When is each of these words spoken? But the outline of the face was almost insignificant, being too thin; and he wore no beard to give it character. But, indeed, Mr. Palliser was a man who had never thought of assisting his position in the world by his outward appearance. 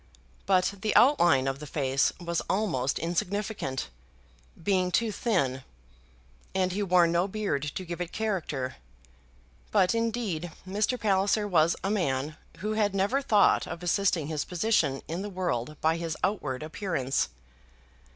But 0.47 0.73
the 0.81 0.95
outline 0.95 1.47
of 1.47 1.59
the 1.59 1.67
face 1.67 2.11
was 2.19 2.41
almost 2.49 2.97
insignificant, 2.97 3.89
being 4.63 4.89
too 4.89 5.11
thin; 5.11 5.61
and 6.55 6.71
he 6.71 6.81
wore 6.81 7.05
no 7.05 7.27
beard 7.27 7.61
to 7.75 7.85
give 7.85 8.01
it 8.01 8.11
character. 8.11 8.77
But, 9.69 9.93
indeed, 9.93 10.51
Mr. 10.67 10.99
Palliser 10.99 11.47
was 11.47 11.75
a 11.83 11.91
man 11.91 12.35
who 12.61 12.71
had 12.73 12.95
never 12.95 13.21
thought 13.21 13.67
of 13.67 13.83
assisting 13.83 14.25
his 14.25 14.43
position 14.43 15.03
in 15.07 15.21
the 15.21 15.29
world 15.29 15.77
by 15.81 15.97
his 15.97 16.17
outward 16.23 16.63
appearance. 16.63 17.29